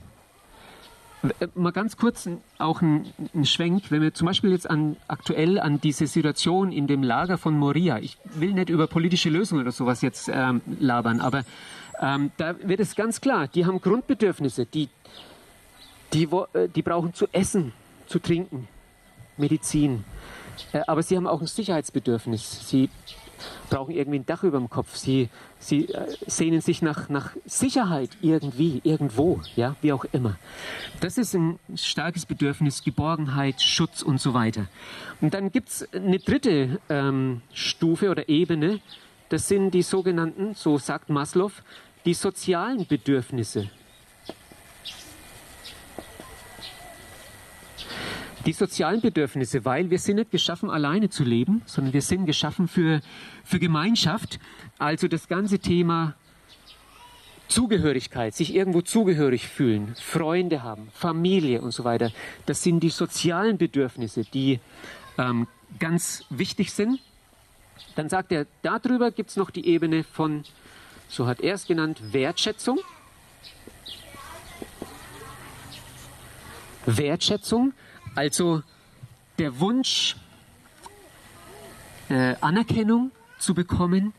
[1.23, 2.29] Äh, mal ganz kurz
[2.59, 6.89] auch ein, ein, Schwenk, wenn wir zum Beispiel jetzt an, aktuell an diese Situation in
[6.89, 11.21] dem Lager von Moria, ich will nicht über politische Lösungen oder sowas jetzt ähm, labern,
[11.21, 11.45] aber
[12.01, 14.89] ähm, da wird es ganz klar, die haben Grundbedürfnisse, die,
[16.13, 17.73] die, äh, die brauchen zu essen,
[18.09, 18.67] zu trinken,
[19.41, 20.05] Medizin,
[20.73, 22.69] äh, aber sie haben auch ein Sicherheitsbedürfnis.
[22.69, 22.89] Sie
[23.69, 24.97] brauchen irgendwie ein Dach über dem Kopf.
[24.97, 30.37] Sie, sie äh, sehnen sich nach, nach Sicherheit irgendwie, irgendwo, ja, wie auch immer.
[31.01, 34.67] Das ist ein starkes Bedürfnis, Geborgenheit, Schutz und so weiter.
[35.21, 38.81] Und dann gibt es eine dritte ähm, Stufe oder Ebene.
[39.29, 41.53] Das sind die sogenannten, so sagt Maslow,
[42.05, 43.71] die sozialen Bedürfnisse.
[48.47, 52.69] Die sozialen Bedürfnisse, weil wir sind nicht geschaffen, alleine zu leben, sondern wir sind geschaffen
[52.69, 53.01] für,
[53.45, 54.39] für Gemeinschaft.
[54.79, 56.15] Also das ganze Thema
[57.49, 62.13] Zugehörigkeit, sich irgendwo zugehörig fühlen, Freunde haben, Familie und so weiter.
[62.47, 64.61] Das sind die sozialen Bedürfnisse, die
[65.19, 65.49] ähm,
[65.79, 67.01] ganz wichtig sind.
[67.97, 70.45] Dann sagt er, darüber gibt es noch die Ebene von,
[71.09, 72.79] so hat er es genannt, Wertschätzung.
[76.87, 77.75] Wertschätzung,
[78.15, 78.63] also
[79.39, 80.17] der Wunsch,
[82.09, 84.13] äh, Anerkennung zu bekommen,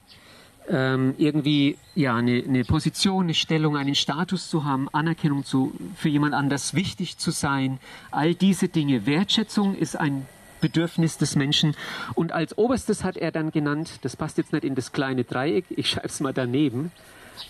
[0.69, 6.09] ähm, irgendwie ja eine, eine, Position, eine Stellung, einen Status zu haben, Anerkennung zu, für
[6.09, 7.79] jemand anders wichtig zu sein,
[8.11, 9.05] all diese Dinge.
[9.05, 10.25] Wertschätzung ist ein
[10.61, 11.75] Bedürfnis des Menschen.
[12.13, 15.65] Und als oberstes hat er dann genannt, das passt jetzt nicht in das kleine Dreieck,
[15.69, 16.91] ich schreibe es mal daneben,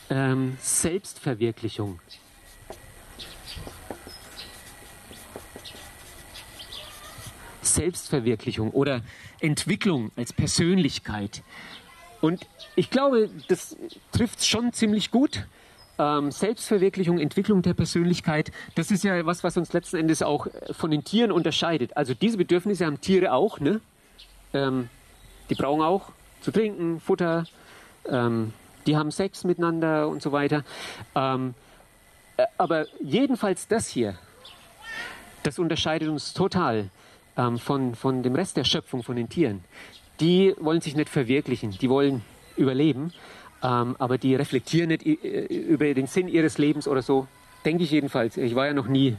[0.10, 2.00] ähm, Selbstverwirklichung.
[7.76, 9.02] Selbstverwirklichung oder
[9.40, 11.44] Entwicklung als Persönlichkeit.
[12.22, 13.76] Und ich glaube, das
[14.12, 15.46] trifft schon ziemlich gut.
[15.98, 20.92] Ähm, Selbstverwirklichung, Entwicklung der Persönlichkeit, das ist ja was, was uns letzten Endes auch von
[20.92, 21.98] den Tieren unterscheidet.
[21.98, 23.82] Also diese Bedürfnisse haben Tiere auch, ne?
[24.54, 24.90] Ähm,
[25.50, 27.46] die brauchen auch zu trinken, Futter,
[28.10, 28.54] ähm,
[28.86, 30.64] die haben Sex miteinander und so weiter.
[31.16, 31.54] Ähm,
[32.38, 34.16] äh, aber jedenfalls das hier,
[35.44, 36.90] das unterscheidet uns total
[37.38, 39.64] ähm, von, von dem Rest der Schöpfung, von den Tieren,
[40.20, 42.22] die wollen sich nicht verwirklichen, die wollen
[42.58, 43.14] überleben,
[43.64, 47.28] ähm, aber die reflektieren nicht äh, über den Sinn ihres Lebens oder so.
[47.66, 48.38] Denke ich jedenfalls.
[48.38, 49.16] Ich war ja noch nie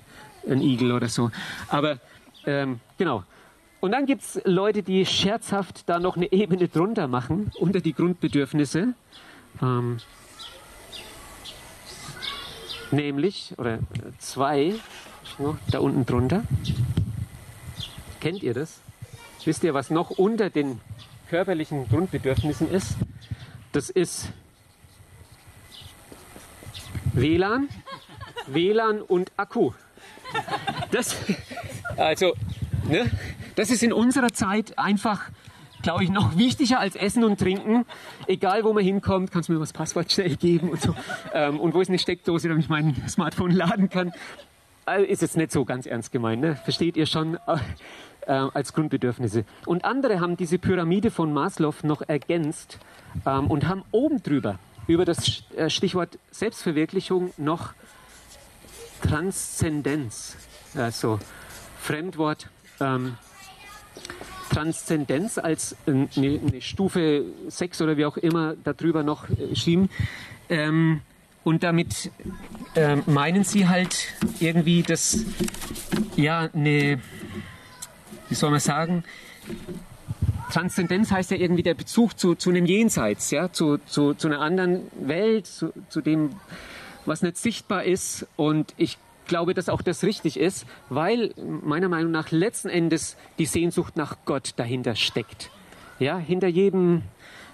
[0.49, 1.31] ein Igel oder so.
[1.69, 1.99] Aber
[2.45, 3.23] ähm, genau.
[3.81, 7.93] Und dann gibt es Leute, die scherzhaft da noch eine Ebene drunter machen, unter die
[7.93, 8.95] Grundbedürfnisse.
[9.61, 9.99] Ähm,
[12.91, 13.81] nämlich, oder
[14.19, 14.75] zwei,
[15.71, 16.45] da unten drunter.
[18.23, 18.79] Kennt ihr das?
[19.45, 20.81] Wisst ihr, was noch unter den
[21.29, 22.95] körperlichen Grundbedürfnissen ist?
[23.73, 24.29] Das ist
[27.15, 27.69] WLAN,
[28.47, 29.73] WLAN und Akku.
[30.93, 31.17] Das,
[31.97, 32.35] also,
[32.89, 33.11] ne,
[33.57, 35.31] das ist in unserer Zeit einfach,
[35.83, 37.85] glaube ich, noch wichtiger als Essen und Trinken.
[38.29, 40.95] Egal, wo man hinkommt, kannst du mir das Passwort schnell geben und so.
[41.35, 44.13] Ähm, und wo ist eine Steckdose, damit ich mein Smartphone laden kann.
[44.85, 46.55] Also ist jetzt nicht so ganz ernst gemeint, ne?
[46.55, 47.37] versteht ihr schon?
[48.27, 49.45] Äh, als Grundbedürfnisse.
[49.67, 52.79] Und andere haben diese Pyramide von Maslow noch ergänzt
[53.27, 57.75] ähm, und haben oben drüber über das äh, Stichwort Selbstverwirklichung noch
[59.03, 60.37] Transzendenz,
[60.75, 61.19] also
[61.81, 62.49] Fremdwort,
[62.81, 63.17] ähm,
[64.51, 69.89] Transzendenz als eine, eine, Stufe 6 oder wie auch immer darüber noch äh, schieben.
[70.49, 71.01] Ähm,
[71.45, 72.13] und damit
[72.77, 74.09] äh, meinen sie halt
[74.39, 75.25] irgendwie das,
[76.15, 77.01] ja, eine,
[78.29, 79.05] wie soll man sagen,
[80.53, 84.41] Transzendenz heißt ja irgendwie der Bezug zu, zu einem Jenseits, ja, zu, zu, zu einer
[84.41, 86.31] anderen Welt, zu, zu dem,
[87.07, 88.27] was nicht sichtbar ist.
[88.37, 91.33] Und ich glaube, dass auch das richtig ist, weil
[91.65, 95.51] meiner Meinung nach letzten Endes die Sehnsucht nach Gott dahinter steckt.
[95.99, 97.03] Ja, hinter jedem,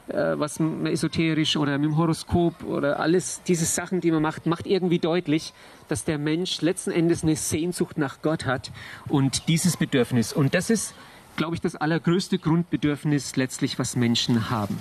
[0.09, 4.67] äh, was esoterisch oder mit dem Horoskop oder alles diese Sachen, die man macht, macht
[4.67, 5.53] irgendwie deutlich,
[5.89, 8.71] dass der Mensch letzten Endes eine Sehnsucht nach Gott hat
[9.09, 10.33] und dieses Bedürfnis.
[10.33, 10.95] Und das ist
[11.39, 14.79] glaube ich, das allergrößte Grundbedürfnis letztlich, was Menschen haben.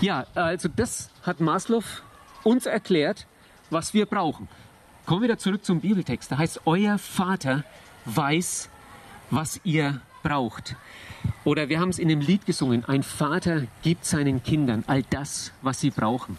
[0.00, 1.82] Ja, also das hat Maslow
[2.44, 3.26] uns erklärt,
[3.70, 4.48] was wir brauchen.
[5.06, 6.30] Kommen wir wieder zurück zum Bibeltext.
[6.30, 7.64] Da heißt, euer Vater
[8.04, 8.68] weiß,
[9.30, 10.76] was ihr braucht.
[11.44, 15.52] Oder wir haben es in dem Lied gesungen, ein Vater gibt seinen Kindern all das,
[15.62, 16.38] was sie brauchen.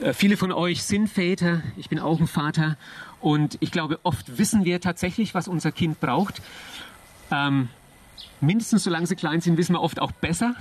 [0.00, 2.76] Äh, viele von euch sind Väter, ich bin auch ein Vater
[3.20, 6.40] und ich glaube, oft wissen wir tatsächlich, was unser Kind braucht.
[7.30, 7.68] Ähm,
[8.40, 10.54] mindestens solange sie klein sind, wissen wir oft auch besser,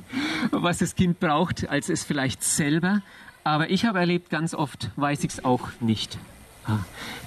[0.50, 3.00] was das Kind braucht, als es vielleicht selber.
[3.44, 6.18] Aber ich habe erlebt, ganz oft weiß ich es auch nicht.
[6.66, 6.78] Ah,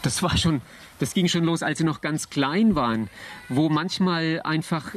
[0.04, 0.62] das war schon,
[1.00, 3.10] das ging schon los, als sie noch ganz klein waren,
[3.50, 4.96] wo manchmal einfach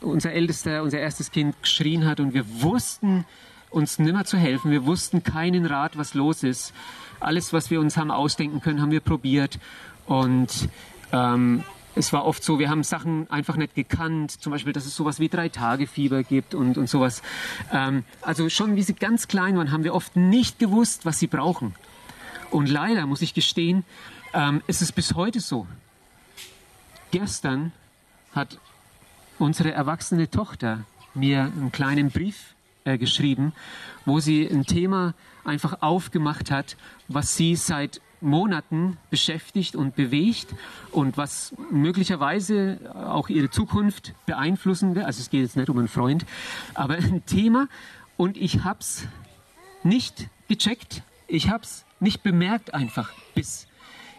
[0.00, 3.24] unser ältester, unser erstes Kind geschrien hat und wir wussten
[3.72, 4.70] uns nimmer zu helfen.
[4.70, 6.72] Wir wussten keinen Rat, was los ist.
[7.20, 9.58] Alles, was wir uns haben ausdenken können, haben wir probiert
[10.06, 10.68] und
[11.12, 14.96] ähm, es war oft so, wir haben Sachen einfach nicht gekannt, zum Beispiel, dass es
[14.96, 17.22] sowas wie Drei-Tage-Fieber gibt und, und sowas.
[17.70, 21.26] Ähm, also schon wie sie ganz klein waren, haben wir oft nicht gewusst, was sie
[21.26, 21.74] brauchen.
[22.50, 23.84] Und leider, muss ich gestehen,
[24.32, 25.66] ähm, ist es bis heute so.
[27.10, 27.72] Gestern
[28.34, 28.58] hat
[29.38, 33.52] unsere erwachsene Tochter mir einen kleinen Brief äh, geschrieben,
[34.04, 35.14] wo sie ein Thema
[35.44, 36.76] einfach aufgemacht hat,
[37.08, 40.54] was sie seit Monaten beschäftigt und bewegt
[40.92, 45.06] und was möglicherweise auch ihre Zukunft beeinflussen wird.
[45.06, 46.24] Also es geht jetzt nicht um einen Freund,
[46.74, 47.68] aber ein Thema.
[48.16, 49.06] Und ich habe es
[49.82, 51.02] nicht gecheckt.
[51.26, 53.66] Ich habe es nicht bemerkt einfach, bis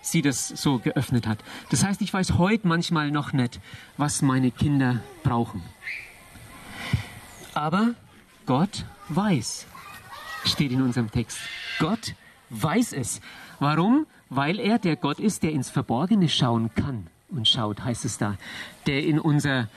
[0.01, 1.39] sie das so geöffnet hat.
[1.69, 3.59] Das heißt, ich weiß heute manchmal noch nicht,
[3.97, 5.63] was meine Kinder brauchen.
[7.53, 7.93] Aber
[8.45, 9.67] Gott weiß,
[10.45, 11.39] steht in unserem Text.
[11.79, 12.15] Gott
[12.49, 13.21] weiß es.
[13.59, 14.05] Warum?
[14.29, 18.37] Weil er der Gott ist, der ins Verborgene schauen kann und schaut, heißt es da.
[18.85, 19.69] Der in unser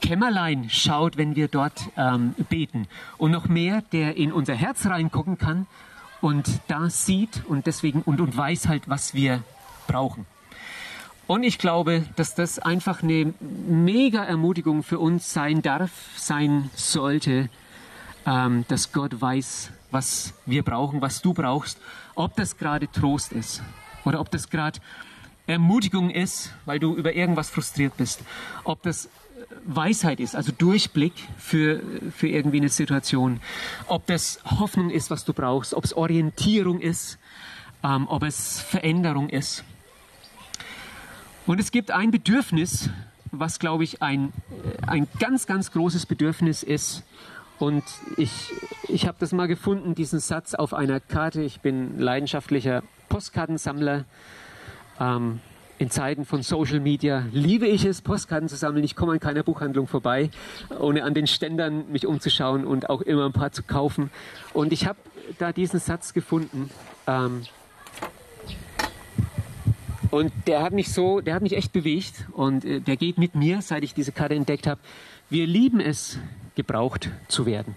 [0.00, 2.88] Kämmerlein schaut, wenn wir dort ähm, beten.
[3.18, 5.66] Und noch mehr, der in unser Herz reingucken kann
[6.20, 9.42] und da sieht und deswegen und, und weiß halt, was wir
[9.86, 10.26] brauchen.
[11.26, 17.50] Und ich glaube, dass das einfach eine mega Ermutigung für uns sein darf, sein sollte,
[18.68, 21.78] dass Gott weiß, was wir brauchen, was du brauchst,
[22.14, 23.62] ob das gerade Trost ist
[24.04, 24.80] oder ob das gerade
[25.46, 28.20] Ermutigung ist, weil du über irgendwas frustriert bist,
[28.64, 29.08] ob das äh,
[29.64, 31.80] Weisheit ist, also Durchblick für,
[32.14, 33.40] für irgendwie eine Situation,
[33.86, 37.18] ob das Hoffnung ist, was du brauchst, ob es Orientierung ist,
[37.82, 39.64] ähm, ob es Veränderung ist.
[41.46, 42.90] Und es gibt ein Bedürfnis,
[43.30, 44.34] was, glaube ich, ein,
[44.82, 47.04] äh, ein ganz, ganz großes Bedürfnis ist
[47.58, 47.84] und
[48.16, 48.52] ich,
[48.88, 51.42] ich habe das mal gefunden, diesen Satz auf einer Karte.
[51.42, 54.04] Ich bin leidenschaftlicher Postkartensammler.
[55.00, 55.40] Ähm,
[55.78, 58.82] in Zeiten von Social Media liebe ich es, Postkarten zu sammeln.
[58.82, 60.30] Ich komme an keiner Buchhandlung vorbei,
[60.78, 64.10] ohne an den Ständern mich umzuschauen und auch immer ein paar zu kaufen.
[64.52, 64.98] Und ich habe
[65.38, 66.70] da diesen Satz gefunden.
[67.06, 67.42] Ähm,
[70.10, 73.34] und der hat mich so, der hat mich echt bewegt und äh, der geht mit
[73.34, 74.80] mir, seit ich diese Karte entdeckt habe.
[75.30, 76.18] Wir lieben es,
[76.58, 77.76] gebraucht zu werden.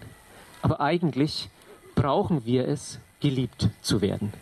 [0.64, 1.50] Aber eigentlich
[1.94, 4.34] brauchen wir es, geliebt zu werden.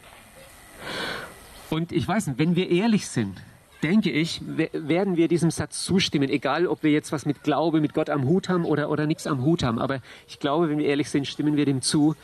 [1.69, 3.38] Und ich weiß nicht, wenn wir ehrlich sind,
[3.84, 7.93] denke ich, werden wir diesem Satz zustimmen, egal ob wir jetzt was mit Glaube, mit
[7.93, 9.78] Gott am Hut haben oder, oder nichts am Hut haben.
[9.78, 12.15] Aber ich glaube, wenn wir ehrlich sind, stimmen wir dem zu.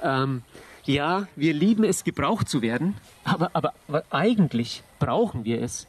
[0.00, 0.42] Ähm,
[0.84, 5.88] ja, wir lieben es, gebraucht zu werden, aber, aber, aber eigentlich brauchen wir es,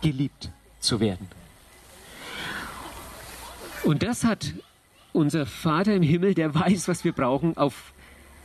[0.00, 1.26] geliebt zu werden.
[3.82, 4.52] Und das hat
[5.12, 7.92] unser Vater im Himmel, der weiß, was wir brauchen, auf,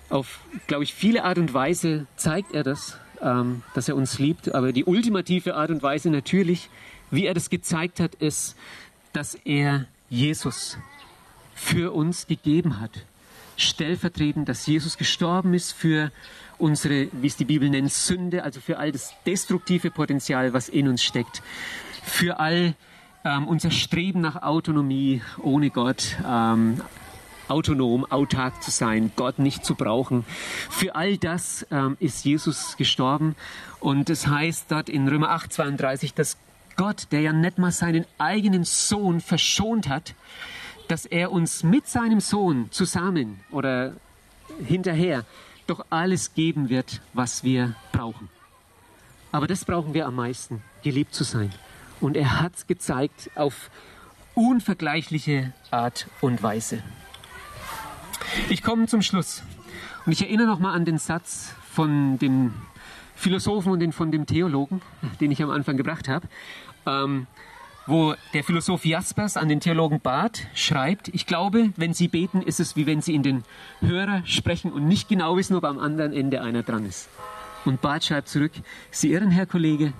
[0.09, 4.53] auf glaube ich, viele Art und Weise zeigt er das, ähm, dass er uns liebt.
[4.53, 6.69] Aber die ultimative Art und Weise natürlich,
[7.11, 8.55] wie er das gezeigt hat, ist,
[9.13, 10.77] dass er Jesus
[11.55, 12.91] für uns gegeben hat.
[13.55, 16.11] Stellvertretend, dass Jesus gestorben ist für
[16.57, 20.87] unsere, wie es die Bibel nennt, Sünde, also für all das destruktive Potenzial, was in
[20.87, 21.41] uns steckt.
[22.03, 22.75] Für all
[23.25, 26.81] ähm, unser Streben nach Autonomie ohne Gott, ähm,
[27.47, 30.25] autonom, autark zu sein, Gott nicht zu brauchen.
[30.69, 33.35] Für all das ähm, ist Jesus gestorben.
[33.79, 36.37] Und es heißt dort in Römer 8, 32, dass
[36.75, 40.15] Gott, der ja nicht mal seinen eigenen Sohn verschont hat,
[40.87, 43.93] dass er uns mit seinem Sohn zusammen oder
[44.65, 45.25] hinterher
[45.67, 48.29] doch alles geben wird, was wir brauchen.
[49.31, 51.51] Aber das brauchen wir am meisten, geliebt zu sein.
[52.03, 53.69] Und er hat es gezeigt auf
[54.35, 56.83] unvergleichliche Art und Weise.
[58.49, 59.41] Ich komme zum Schluss.
[60.05, 62.53] Und ich erinnere nochmal an den Satz von dem
[63.15, 64.81] Philosophen und den, von dem Theologen,
[65.21, 66.27] den ich am Anfang gebracht habe,
[66.85, 67.25] ähm,
[67.87, 72.59] wo der Philosoph Jaspers an den Theologen Barth schreibt, ich glaube, wenn Sie beten, ist
[72.59, 73.43] es wie wenn Sie in den
[73.79, 77.07] Hörer sprechen und nicht genau wissen, ob am anderen Ende einer dran ist.
[77.63, 78.51] Und Barth schreibt zurück,
[78.91, 79.93] Sie irren, Herr Kollege,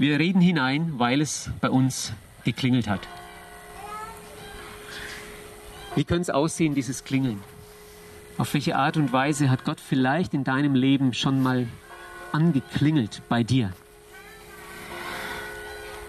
[0.00, 3.06] wir reden hinein, weil es bei uns geklingelt hat.
[5.94, 7.42] Wie könnte es aussehen, dieses Klingeln?
[8.38, 11.68] Auf welche Art und Weise hat Gott vielleicht in deinem Leben schon mal
[12.32, 13.74] angeklingelt bei dir?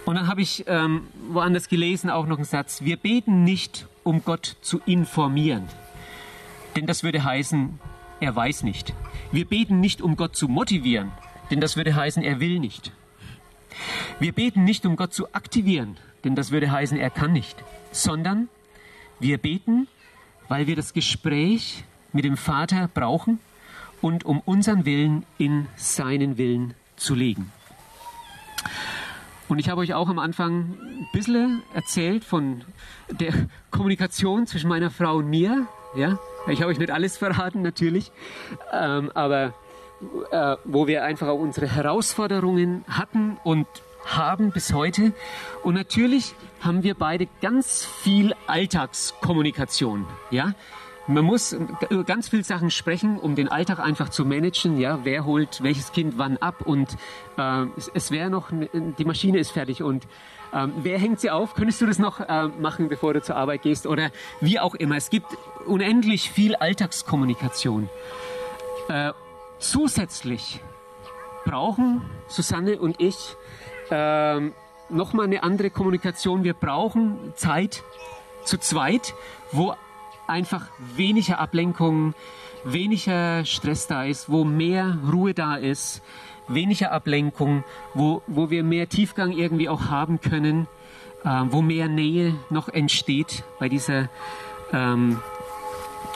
[0.06, 2.84] Und dann habe ich ähm, woanders gelesen auch noch einen Satz.
[2.84, 5.68] Wir beten nicht, um Gott zu informieren.
[6.78, 7.78] Denn das würde heißen,
[8.22, 8.94] er weiß nicht.
[9.34, 11.12] Wir beten nicht, um Gott zu motivieren.
[11.50, 12.94] Denn das würde heißen, er will nicht.
[14.20, 15.98] Wir beten nicht, um Gott zu aktivieren.
[16.24, 17.64] Denn das würde heißen, er kann nicht.
[17.92, 18.50] Sondern
[19.20, 19.88] wir beten,
[20.48, 23.40] weil wir das Gespräch mit dem Vater brauchen
[24.02, 27.52] und um unseren Willen in seinen Willen zu legen.
[29.48, 32.64] Und ich habe euch auch am Anfang ein bisschen erzählt von
[33.10, 33.34] der
[33.70, 35.68] Kommunikation zwischen meiner Frau und mir.
[35.96, 38.12] Ja, ich habe euch nicht alles verraten, natürlich,
[38.72, 39.54] ähm, aber
[40.32, 43.68] äh, wo wir einfach auch unsere Herausforderungen hatten und
[44.06, 45.14] haben bis heute.
[45.64, 50.06] Und natürlich haben wir beide ganz viel Alltagskommunikation.
[50.32, 50.54] Ja,
[51.08, 51.54] man muss
[51.90, 54.80] über ganz viele Sachen sprechen, um den Alltag einfach zu managen.
[54.80, 56.98] Ja, wer holt welches Kind wann ab und
[57.38, 60.06] äh, es, es wäre noch, die Maschine ist fertig und
[60.54, 61.54] äh, wer hängt sie auf?
[61.56, 64.96] Könntest du das noch äh, machen, bevor du zur Arbeit gehst oder wie auch immer?
[64.96, 65.28] Es gibt
[65.66, 67.90] unendlich viel Alltagskommunikation.
[68.88, 69.14] Äh,
[69.62, 70.60] zusätzlich
[71.46, 73.36] brauchen Susanne und ich
[73.90, 74.54] ähm,
[74.90, 76.44] nochmal eine andere Kommunikation.
[76.44, 77.84] Wir brauchen Zeit
[78.44, 79.14] zu zweit,
[79.52, 79.76] wo
[80.28, 82.14] einfach weniger Ablenkung,
[82.64, 86.02] weniger Stress da ist, wo mehr Ruhe da ist,
[86.48, 90.68] weniger Ablenkung, wo, wo wir mehr Tiefgang irgendwie auch haben können,
[91.24, 94.10] äh, wo mehr Nähe noch entsteht bei dieser,
[94.72, 95.20] ähm,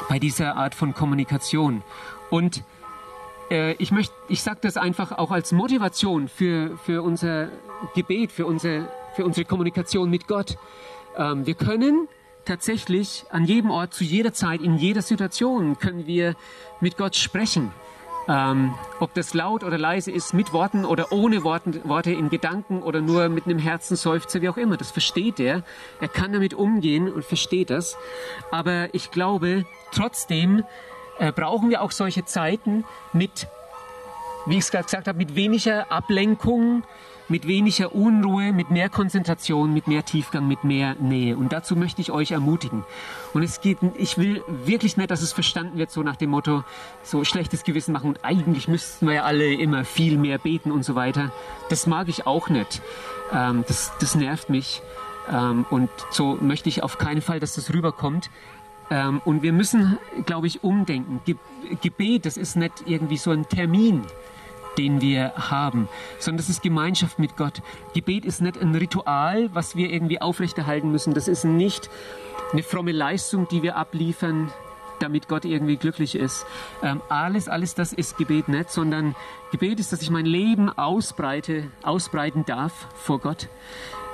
[0.09, 1.83] bei dieser Art von Kommunikation.
[2.29, 2.63] Und
[3.49, 7.49] ich möchte, ich sage das einfach auch als Motivation für, für unser
[7.93, 10.57] Gebet, für unsere, für unsere Kommunikation mit Gott.
[11.17, 12.07] Ähm, wir können
[12.45, 16.35] tatsächlich an jedem Ort, zu jeder Zeit, in jeder Situation können wir
[16.79, 17.71] mit Gott sprechen.
[18.27, 22.81] Ähm, ob das laut oder leise ist, mit Worten oder ohne Worten, Worte in Gedanken
[22.81, 25.63] oder nur mit einem Herzenseufzer, wie auch immer, das versteht er.
[26.01, 27.97] Er kann damit umgehen und versteht das.
[28.49, 30.63] Aber ich glaube, trotzdem
[31.19, 33.47] äh, brauchen wir auch solche Zeiten mit,
[34.45, 36.83] wie ich es gerade gesagt habe, mit weniger Ablenkung,
[37.27, 41.35] mit weniger Unruhe, mit mehr Konzentration, mit mehr Tiefgang, mit mehr Nähe.
[41.37, 42.83] Und dazu möchte ich euch ermutigen.
[43.33, 46.63] Und es geht, ich will wirklich nicht, dass es verstanden wird, so nach dem Motto,
[47.03, 50.83] so schlechtes Gewissen machen und eigentlich müssten wir ja alle immer viel mehr beten und
[50.83, 51.31] so weiter.
[51.69, 52.81] Das mag ich auch nicht.
[53.33, 54.81] Ähm, das, das nervt mich.
[55.31, 58.29] Ähm, und so möchte ich auf keinen Fall, dass das rüberkommt.
[58.89, 61.21] Ähm, und wir müssen, glaube ich, umdenken.
[61.25, 61.35] Ge
[61.81, 64.03] Gebet, das ist nicht irgendwie so ein Termin
[64.77, 65.87] den wir haben,
[66.19, 67.61] sondern das ist Gemeinschaft mit Gott.
[67.93, 71.13] Gebet ist nicht ein Ritual, was wir irgendwie aufrechterhalten müssen.
[71.13, 71.89] Das ist nicht
[72.51, 74.51] eine fromme Leistung, die wir abliefern,
[74.99, 76.45] damit Gott irgendwie glücklich ist.
[76.81, 79.15] Ähm, alles, alles das ist Gebet nicht, sondern
[79.51, 83.49] Gebet ist, dass ich mein Leben ausbreite, ausbreiten darf vor Gott.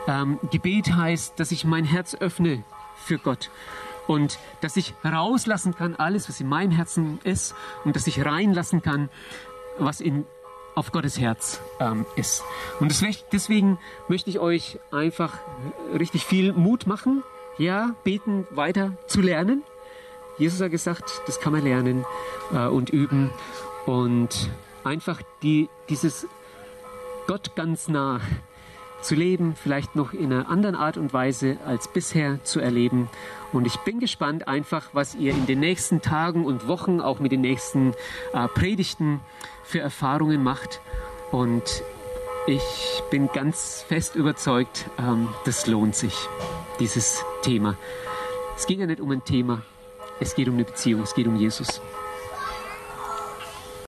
[0.08, 2.64] Ähm, Gebet heißt, dass ich mein Herz öffne
[2.96, 3.50] für Gott
[4.08, 8.82] und dass ich rauslassen kann alles, was in meinem Herzen ist und dass ich reinlassen
[8.82, 9.10] kann,
[9.78, 10.26] was in
[10.74, 12.44] auf Gottes Herz ähm, ist.
[12.80, 12.96] Und
[13.32, 13.78] deswegen
[14.08, 15.40] möchte ich euch einfach
[15.98, 17.24] richtig viel Mut machen,
[17.58, 19.64] ja, beten weiter zu lernen.
[20.38, 22.06] Jesus hat gesagt, das kann man lernen
[22.54, 23.30] äh, und üben
[23.86, 24.50] und
[24.84, 26.26] einfach die, dieses
[27.28, 28.22] Gott ganz nah
[29.02, 33.10] zu leben, vielleicht noch in einer anderen Art und Weise als bisher zu erleben.
[33.52, 37.32] Und ich bin gespannt einfach, was ihr in den nächsten Tagen und Wochen, auch mit
[37.32, 37.94] den nächsten
[38.34, 39.20] äh, Predigten
[39.64, 40.82] für Erfahrungen macht.
[41.32, 41.84] Und
[42.48, 46.16] Ich bin ganz fest überzeugt, ähm, das lohnt sich,
[46.80, 47.78] dieses Thema.
[48.58, 49.62] Es geht ja nicht um ein Thema,
[50.20, 51.82] es geht um eine Beziehung, es geht um Jesus.